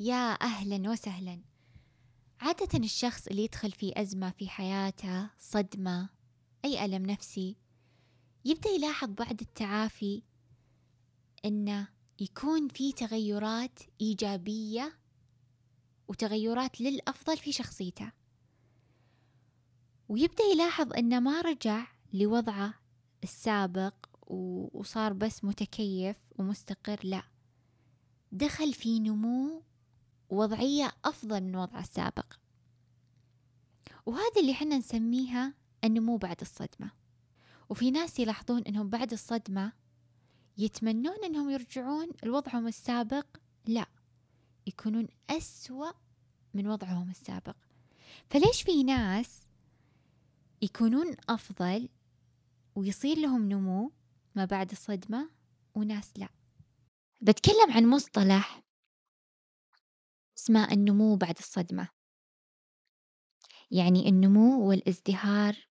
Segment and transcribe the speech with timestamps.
[0.00, 1.40] يا أهلا وسهلا.
[2.40, 6.08] عادة الشخص اللي يدخل في أزمة في حياته صدمة
[6.64, 7.56] أي ألم نفسي
[8.44, 10.22] يبدأ يلاحظ بعد التعافي
[11.44, 11.88] أنه
[12.20, 14.98] يكون في تغيرات إيجابية
[16.08, 18.12] وتغيرات للأفضل في شخصيته.
[20.08, 22.74] ويبدأ يلاحظ أنه ما رجع لوضعه
[23.24, 23.94] السابق
[24.72, 27.22] وصار بس متكيف ومستقر لا.
[28.32, 29.62] دخل في نمو
[30.30, 32.32] وضعية أفضل من وضعه السابق.
[34.06, 36.90] وهذا اللي حنا نسميها النمو بعد الصدمة.
[37.68, 39.72] وفي ناس يلاحظون أنهم بعد الصدمة
[40.58, 43.26] يتمنون أنهم يرجعون لوضعهم السابق.
[43.66, 43.86] لا
[44.66, 45.92] يكونون أسوأ
[46.54, 47.56] من وضعهم السابق.
[48.30, 49.40] فليش في ناس
[50.62, 51.88] يكونون أفضل
[52.74, 53.92] ويصير لهم نمو
[54.34, 55.30] ما بعد الصدمة
[55.74, 56.28] وناس لا؟
[57.20, 58.62] بتكلم عن مصطلح
[60.38, 61.88] اسمه النمو بعد الصدمة.
[63.70, 65.68] يعني النمو والازدهار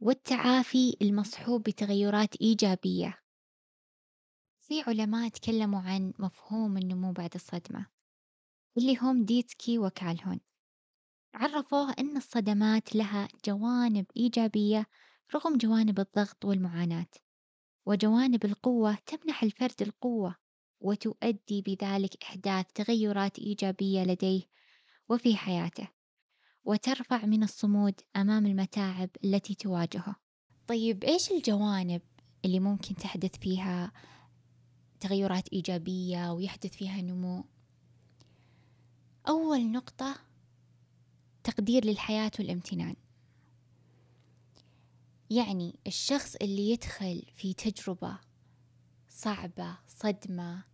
[0.00, 3.18] والتعافي المصحوب بتغيرات إيجابية.
[4.60, 7.86] في علماء تكلموا عن مفهوم النمو بعد الصدمة
[8.78, 10.40] اللي هم ديتسكي وكالهون
[11.34, 14.86] عرفوه أن الصدمات لها جوانب إيجابية
[15.34, 17.06] رغم جوانب الضغط والمعاناة
[17.86, 20.36] وجوانب القوة تمنح الفرد القوة.
[20.84, 24.42] وتؤدي بذلك إحداث تغيرات إيجابية لديه
[25.08, 25.88] وفي حياته
[26.64, 30.16] وترفع من الصمود أمام المتاعب التي تواجهه.
[30.66, 32.02] طيب إيش الجوانب
[32.44, 33.92] اللي ممكن تحدث فيها
[35.00, 37.44] تغيرات إيجابية ويحدث فيها نمو؟
[39.28, 40.16] أول نقطة
[41.44, 42.96] تقدير للحياة والامتنان.
[45.30, 48.18] يعني الشخص اللي يدخل في تجربة
[49.08, 50.73] صعبة صدمة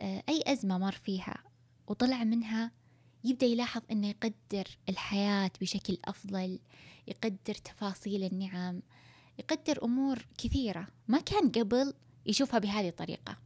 [0.00, 1.42] أي أزمة مر فيها
[1.86, 2.70] وطلع منها
[3.24, 6.58] يبدأ يلاحظ أنه يقدر الحياة بشكل أفضل
[7.06, 8.82] يقدر تفاصيل النعم
[9.38, 11.94] يقدر أمور كثيرة ما كان قبل
[12.26, 13.36] يشوفها بهذه الطريقة.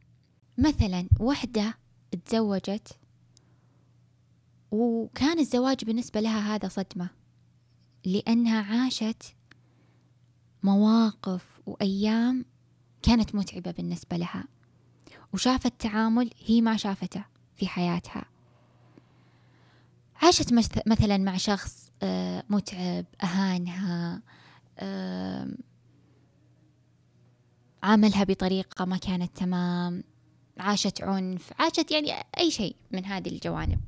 [0.57, 1.77] مثلا وحدة
[2.25, 2.97] تزوجت
[4.71, 7.09] وكان الزواج بالنسبة لها هذا صدمة
[8.05, 9.23] لأنها عاشت
[10.63, 12.45] مواقف وأيام
[13.01, 14.43] كانت متعبة بالنسبة لها.
[15.33, 17.25] وشافت تعامل هي ما شافته
[17.55, 18.25] في حياتها.
[20.15, 20.53] عاشت
[20.87, 24.21] مثلا مع شخص آه، متعب أهانها
[27.83, 30.03] عاملها بطريقة ما كانت تمام
[30.57, 33.81] عاشت عنف عاشت يعني أي شيء من هذه الجوانب.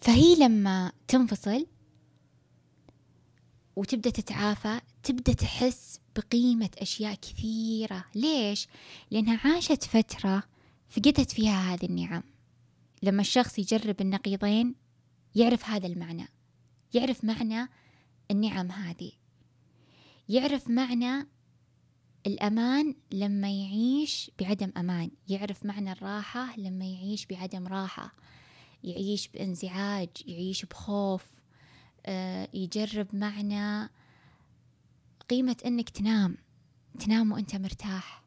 [0.00, 1.66] فهي لما تنفصل
[3.78, 8.04] وتبدأ تتعافى تبدأ تحس بقيمة أشياء كثيرة.
[8.14, 8.68] ليش؟
[9.10, 10.42] لأنها عاشت فترة
[10.88, 12.22] فقدت فيها هذه النعم.
[13.02, 14.74] لما الشخص يجرب النقيضين
[15.34, 16.28] يعرف هذا المعنى.
[16.94, 17.68] يعرف معنى
[18.30, 19.12] النعم هذه.
[20.28, 21.28] يعرف معنى
[22.26, 25.10] الأمان لما يعيش بعدم أمان.
[25.28, 28.12] يعرف معنى الراحة لما يعيش بعدم راحة.
[28.84, 31.37] يعيش بانزعاج يعيش بخوف.
[32.54, 33.90] يجرب معنى
[35.28, 36.36] قيمة إنك تنام.
[36.98, 38.22] تنام وإنت مرتاح.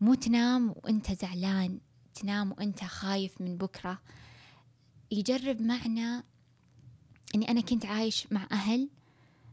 [0.00, 1.80] مو تنام وإنت زعلان.
[2.14, 4.02] تنام وإنت خايف من بكرة.
[5.10, 6.24] يجرب معنى
[7.34, 8.88] إني أنا كنت عايش مع أهل.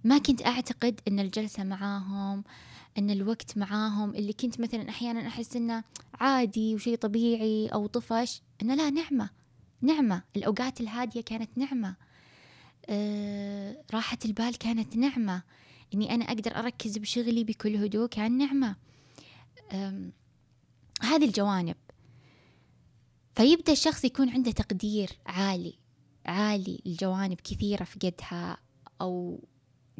[0.03, 2.43] ما كنت أعتقد إن الجلسة معاهم
[2.97, 4.09] إن الوقت معاهم.
[4.15, 8.41] اللي كنت مثلا أحيانا أحس إنه عادي وشي طبيعي أو طفش.
[8.61, 9.29] إنه لا نعمة.
[9.81, 10.23] نعمة.
[10.35, 11.89] الأوقات الهادية كانت نعمة.
[11.89, 12.06] آه
[13.93, 15.43] راحة البال كانت نعمة.
[15.93, 18.75] إني أنا أقدر أركز بشغلي بكل هدوء كان نعمة.
[21.01, 21.75] هذه الجوانب.
[23.35, 25.73] فيبدأ الشخص يكون عنده تقدير عالي
[26.25, 28.57] عالي الجوانب كثيرة فقدها
[29.01, 29.43] أو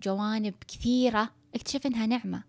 [0.03, 2.43] جوانب كثيرة اكتشف إنها نعمة.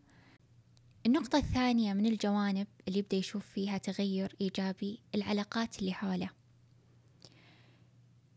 [1.07, 6.31] النقطة الثانية من الجوانب اللي يبدأ يشوف فيها تغير إيجابي العلاقات اللي حوله.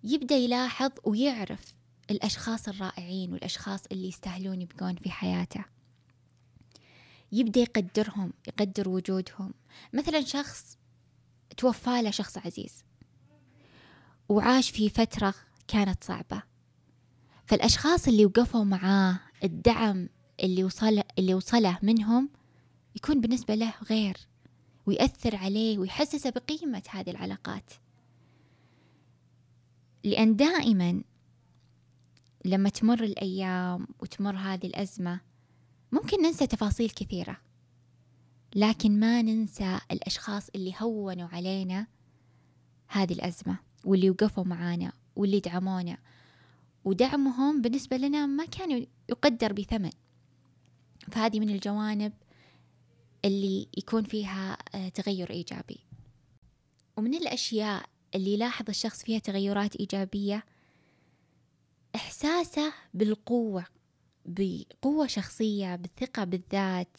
[0.04, 1.74] يبدأ يلاحظ ويعرف
[2.12, 5.66] الأشخاص الرائعين والأشخاص اللي يستاهلون يبقون في حياته.
[7.32, 9.54] يبدأ يقدرهم يقدر وجودهم.
[9.94, 10.78] مثلا شخص
[11.58, 12.84] توفى له شخص عزيز.
[14.30, 15.34] وعاش في فترة
[15.68, 16.44] كانت صعبة.
[17.46, 20.10] فالأشخاص اللي وقفوا معاه الدعم
[20.44, 22.30] اللي وصل اللي وصله منهم
[22.96, 24.18] يكون بالنسبة له غير.
[24.86, 27.74] ويأثر عليه ويحسسه بقيمة هذه العلاقات.
[30.04, 31.04] لأن دائما
[32.46, 35.20] لما تمر الأيام وتمر هذه الأزمة
[35.92, 37.38] ممكن ننسى تفاصيل كثيرة
[38.56, 41.88] لكن ما ننسى الأشخاص اللي هونوا علينا
[42.88, 45.98] هذه الأزمة واللي وقفوا معانا واللي دعمونا
[46.86, 49.92] ودعمهم بالنسبة لنا ما كان يقدر بثمن.
[51.12, 52.14] فهذه من الجوانب
[53.26, 55.80] اللي يكون فيها آه، تغير إيجابي.
[56.98, 57.86] ومن الأشياء
[58.16, 60.46] اللي يلاحظ الشخص فيها تغيرات إيجابية
[62.22, 63.66] إحساسه بالقوة
[64.26, 66.98] بقوة شخصية بالثقة بالذات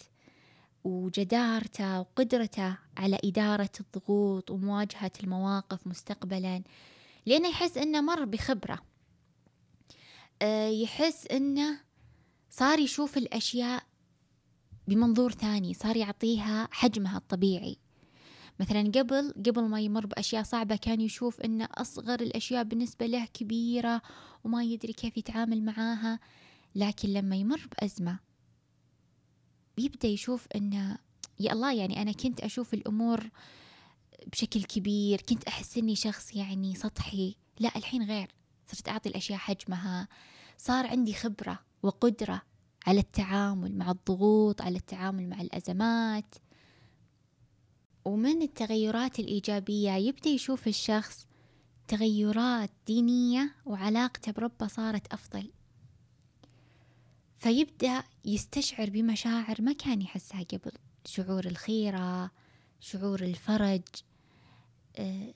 [0.84, 6.62] وجدارته وقدرته على إدارة الضغوط ومواجهة المواقف مستقبلا
[7.26, 8.78] لأنه يحس أنه مر بخبرة.
[10.42, 11.80] آه، يحس أنه
[12.50, 13.82] صار يشوف الأشياء
[14.88, 17.76] بمنظور ثاني صار يعطيها حجمها الطبيعي.
[18.60, 24.02] مثلا قبل قبل ما يمر بأشياء صعبة كان يشوف أن أصغر الأشياء بالنسبة له كبيرة
[24.44, 26.20] وما يدري كيف يتعامل معاها
[26.74, 28.18] لكن لما يمر بأزمة
[29.76, 30.98] بيبدأ يشوف أنه
[31.40, 33.30] يا الله يعني أنا كنت أشوف الأمور
[34.32, 38.34] بشكل كبير كنت أحس أني شخص يعني سطحي لا الحين غير
[38.66, 40.08] صرت أعطي الأشياء حجمها
[40.58, 42.42] صار عندي خبرة وقدرة
[42.86, 46.34] على التعامل مع الضغوط على التعامل مع الأزمات.
[48.04, 51.26] ومن التغيرات الإيجابية يبدأ يشوف الشخص
[51.88, 55.50] تغيرات دينية وعلاقته بربه صارت أفضل.
[57.38, 60.72] فيبدأ يستشعر بمشاعر ما كان يحسها قبل
[61.04, 62.30] شعور الخيرة
[62.80, 63.82] شعور الفرج
[64.96, 65.34] آه،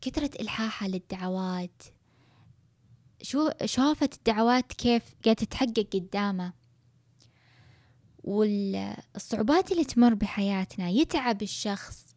[0.00, 1.82] كثرة إلحاحها للدعوات.
[3.22, 6.52] شو شافت الدعوات كيف قاعدة تتحقق قدامه.
[8.24, 12.14] والصعوبات اللي تمر بحياتنا يتعب الشخص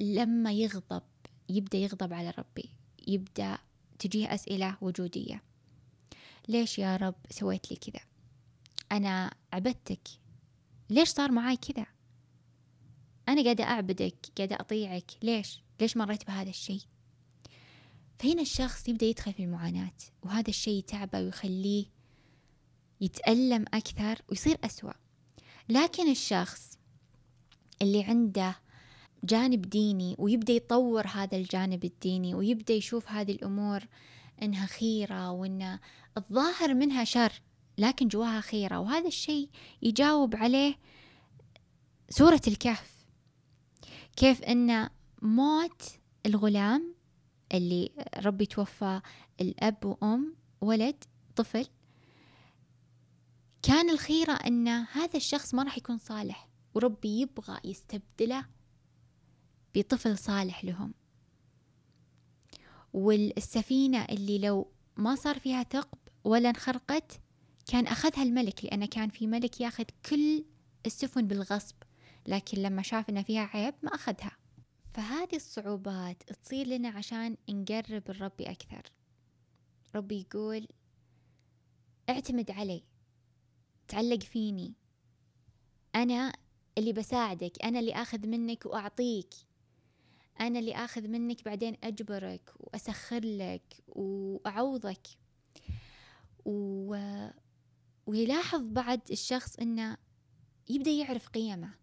[0.00, 1.02] لما يغضب
[1.48, 2.70] يبدأ يغضب على ربي
[3.08, 3.58] يبدأ
[3.98, 5.42] تجيه أسئلة وجودية.
[6.48, 8.00] ليش يا رب سويت لي كذا؟
[8.92, 10.08] أنا عبدتك.
[10.90, 11.86] ليش صار معاي كذا؟
[13.28, 15.10] أنا قاعدة أعبدك قاعدة أطيعك.
[15.22, 16.82] ليش؟ ليش مريت بهذا الشيء؟
[18.18, 19.92] فهنا الشخص يبدأ يدخل في المعاناة
[20.22, 21.86] وهذا الشيء يتعبه ويخليه
[23.00, 24.92] يتألم أكثر ويصير أسوأ.
[25.68, 26.78] لكن الشخص
[27.82, 28.56] اللي عنده
[29.24, 33.80] جانب ديني ويبدأ يطور هذا الجانب الديني ويبدأ يشوف هذه الأمور
[34.42, 35.78] إنها خيرة وإن
[36.16, 37.32] الظاهر منها شر
[37.78, 38.78] لكن جواها خيرة.
[38.78, 39.48] وهذا الشيء
[39.82, 40.74] يجاوب عليه
[42.10, 43.06] سورة الكهف.
[44.16, 44.88] كيف إن
[45.22, 45.82] موت
[46.26, 46.94] الغلام
[47.54, 49.00] اللي ربي توفى
[49.40, 51.04] الأب وأم ولد
[51.36, 51.66] طفل
[53.62, 58.46] كان الخيرة أن هذا الشخص ما راح يكون صالح وربي يبغى يستبدله
[59.74, 60.94] بطفل صالح لهم.
[62.92, 67.20] والسفينة اللي لو ما صار فيها ثقب ولا انخرقت
[67.66, 70.44] كان أخذها الملك لأنه كان في ملك ياخذ كل
[70.86, 71.76] السفن بالغصب
[72.26, 74.36] لكن لما شاف أن فيها عيب ما أخذها.
[74.94, 78.82] فهذه الصعوبات تصير لنا عشان نقرب الرب أكثر.
[79.94, 80.68] ربي يقول
[82.08, 82.82] اعتمد علي.
[83.88, 84.74] تعلق فيني.
[85.94, 86.32] أنا
[86.78, 89.34] اللي بساعدك أنا اللي آخذ منك وأعطيك.
[90.40, 95.06] أنا اللي آخذ منك بعدين أجبرك وأسخر لك وأعوضك.
[96.44, 96.96] و...
[98.06, 99.96] ويلاحظ بعد الشخص أنه
[100.68, 101.74] يبدأ يعرف قيمه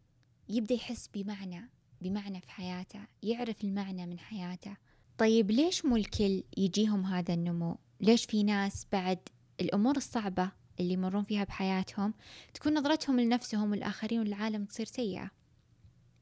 [0.50, 1.70] يبدأ يحس بمعنى
[2.02, 4.78] بمعنى في حياته يعرف المعنى من حياته.
[5.18, 9.20] طيب ليش مو الكل يجيهم هذا النمو؟ ليش في ناس بعد
[9.62, 12.14] الأمور الصعبة اللي يمرون فيها بحياتهم
[12.54, 15.32] تكون نظرتهم لنفسهم والآخرين والعالم تصير سيئة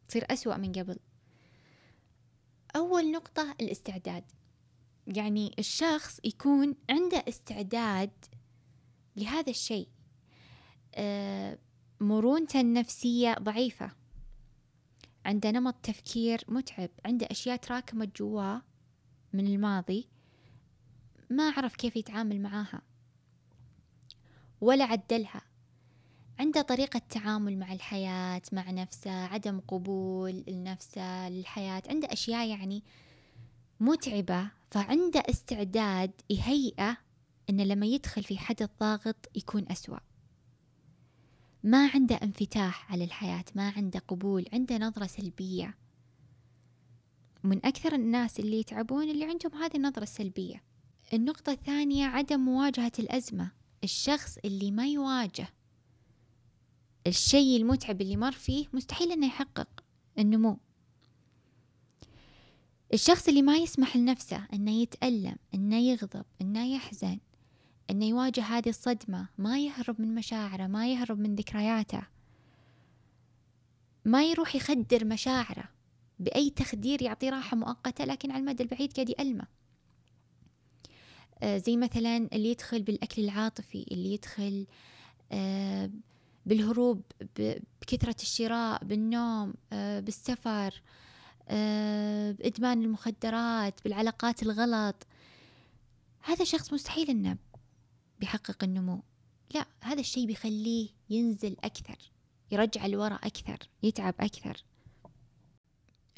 [0.08, 1.00] تصير أسوأ من قبل.
[2.76, 4.24] أول نقطة الاستعداد.
[5.08, 8.12] يعني الشخص يكون عنده استعداد
[9.16, 9.88] لهذا الشيء.
[10.96, 11.58] آه،
[12.00, 13.92] مرونته النفسية ضعيفة.
[15.26, 16.90] عنده نمط تفكير متعب.
[17.06, 18.62] عنده أشياء تراكمت جواه
[19.34, 20.08] من الماضي
[21.30, 22.82] ما عرف كيف يتعامل معاها.
[24.64, 25.42] ولا عدلها.
[26.40, 31.84] عنده طريقة تعامل مع الحياة مع نفسه عدم قبول لنفسه للحياة.
[31.90, 32.84] عنده أشياء يعني
[33.80, 36.98] متعبة فعنده استعداد يهيئه
[37.50, 40.00] إنه لما يدخل في حدث ضاغط يكون أسوأ.
[41.64, 45.78] ما عنده انفتاح على الحياة ما عنده قبول عنده نظرة سلبية.
[47.44, 50.64] من أكثر الناس اللي يتعبون اللي عندهم هذه النظرة السلبية.
[51.14, 53.63] النقطة الثانية عدم مواجهة الأزمة.
[53.84, 55.48] الشخص اللي ما يواجه
[57.08, 59.84] الشيء المتعب اللي مر فيه مستحيل إنه يحقق
[60.20, 60.58] النمو.
[62.94, 67.20] الشخص اللي ما يسمح لنفسه إنه يتألم إنه يغضب إنه يحزن
[67.90, 72.02] إنه يواجه هذه الصدمة ما يهرب من مشاعره ما يهرب من ذكرياته
[74.06, 75.70] ما يروح يخدر مشاعره
[76.20, 79.48] بأي تخدير يعطيه راحة مؤقتة لكن على المدى البعيد قاعد يألمه.
[81.46, 84.68] زي مثلا اللي يدخل بالأكل العاطفي اللي يدخل
[85.32, 85.92] آه،
[86.46, 87.02] بالهروب
[87.82, 90.82] بكثرة الشراء بالنوم آه، بالسفر
[92.40, 95.08] بإدمان المخدرات بالعلاقات الغلط.
[96.22, 97.38] هذا شخص مستحيل إنه
[98.20, 99.04] بيحقق النمو.
[99.54, 101.98] لا هذا الشيء بيخليه ينزل أكثر
[102.52, 104.64] يرجع لورا أكثر يتعب أكثر.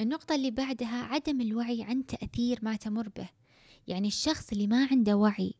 [0.00, 3.28] النقطة اللي بعدها عدم الوعي عن تأثير ما تمر به.
[3.88, 5.54] يعني الشخص اللي ما عنده وعي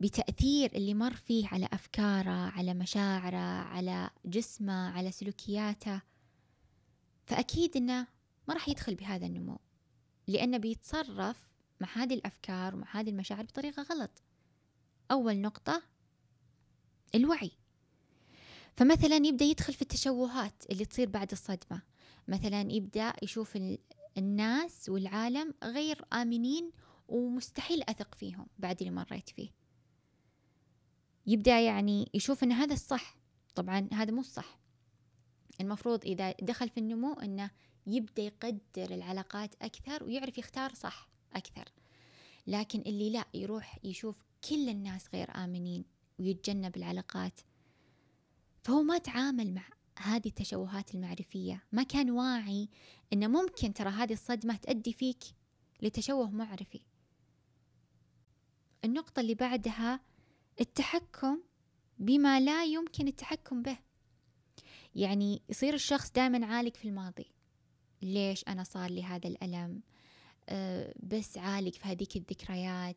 [0.00, 6.00] بتأثير اللي مر فيه على أفكاره على مشاعره على جسمه على سلوكياته
[7.26, 8.06] فأكيد إنه
[8.48, 9.58] ما راح يدخل بهذا النمو
[10.26, 11.48] لأنه بيتصرف
[11.80, 14.22] مع هذه الأفكار ومع هذه المشاعر بطريقة غلط.
[15.10, 15.82] أول نقطة
[17.14, 17.50] الوعي.
[18.76, 21.82] فمثلا يبدأ يدخل في التشوهات اللي تصير بعد الصدمة.
[22.28, 23.58] مثلا يبدأ يشوف
[24.18, 26.70] الناس والعالم غير آمنين
[27.08, 29.50] ومستحيل أثق فيهم بعد اللي مريت فيه.
[31.26, 33.16] يبدأ يعني يشوف أن هذا الصح.
[33.54, 34.58] طبعا هذا مو الصح.
[35.60, 37.50] المفروض إذا دخل في النمو أنه
[37.86, 41.68] يبدأ يقدر العلاقات أكثر ويعرف يختار صح أكثر.
[42.46, 44.16] لكن اللي لا يروح يشوف
[44.48, 45.84] كل الناس غير آمنين
[46.18, 47.40] ويتجنب العلاقات.
[48.62, 51.62] فهو ما تعامل مع هذه التشوهات المعرفية.
[51.72, 52.68] ما كان واعي
[53.12, 55.24] أن ممكن ترى هذه الصدمة تؤدي فيك
[55.82, 56.80] لتشوه معرفي.
[58.86, 60.00] النقطة اللي بعدها
[60.60, 61.42] التحكم
[61.98, 63.78] بما لا يمكن التحكم به.
[64.94, 67.32] يعني يصير الشخص دائما عالق في الماضي.
[68.02, 69.82] ليش أنا صار لي هذا الألم؟
[70.48, 72.96] أه بس عالق في هذيك الذكريات.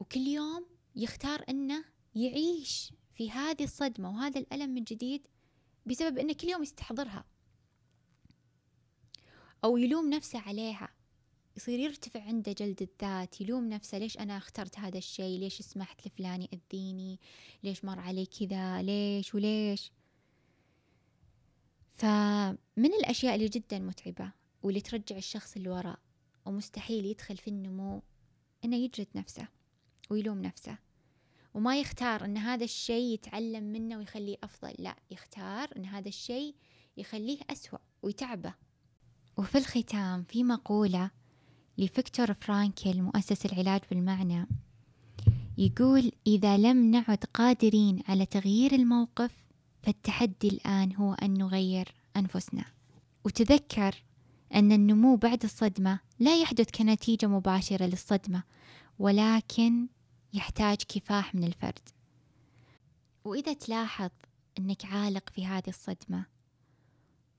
[0.00, 5.26] وكل يوم يختار أنه يعيش في هذه الصدمة وهذا الألم من جديد
[5.86, 7.24] بسبب أنه كل يوم يستحضرها
[9.64, 10.88] أو يلوم نفسه عليها.
[11.56, 16.42] يصير يرتفع عنده جلد الذات يلوم نفسه ليش أنا اخترت هذا الشيء؟ ليش سمحت لفلان
[16.42, 17.20] يأذيني؟
[17.62, 19.92] ليش مر علي كذا؟ ليش؟ وليش؟
[21.94, 24.32] فمن الأشياء اللي جدا متعبة
[24.62, 25.98] واللي ترجع الشخص للوراء
[26.46, 28.02] ومستحيل يدخل في النمو
[28.64, 29.48] إنه يجلد نفسه
[30.10, 30.78] ويلوم نفسه.
[31.54, 36.54] وما يختار إن هذا الشيء يتعلم منه ويخليه أفضل لا يختار إن هذا الشيء
[36.96, 38.54] يخليه أسوأ ويتعبه.
[39.36, 41.10] وفي الختام في مقولة
[41.78, 44.46] لفكتور فرانكل مؤسس العلاج بالمعنى.
[45.58, 49.30] يقول إذا لم نعد قادرين على تغيير الموقف
[49.82, 52.64] فالتحدي الآن هو أن نغير أنفسنا.
[53.24, 54.02] وتذكر
[54.54, 58.42] أن النمو بعد الصدمة لا يحدث كنتيجة مباشرة للصدمة
[58.98, 59.86] ولكن
[60.34, 61.88] يحتاج كفاح من الفرد.
[63.24, 64.10] وإذا تلاحظ
[64.58, 66.26] أنك عالق في هذه الصدمة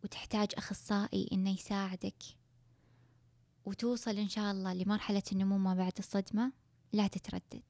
[0.03, 2.23] وتحتاج أخصائي أنه يساعدك
[3.65, 6.51] وتوصل إن شاء الله لمرحلة النمو ما بعد الصدمة
[6.93, 7.63] لا تتردد.